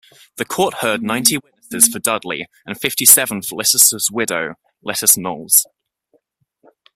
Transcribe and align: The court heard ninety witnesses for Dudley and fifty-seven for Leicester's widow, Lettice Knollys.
The 0.37 0.45
court 0.45 0.73
heard 0.81 1.03
ninety 1.03 1.37
witnesses 1.37 1.87
for 1.93 1.99
Dudley 1.99 2.47
and 2.65 2.75
fifty-seven 2.81 3.43
for 3.43 3.55
Leicester's 3.57 4.09
widow, 4.11 4.55
Lettice 4.83 5.15
Knollys. 5.15 5.63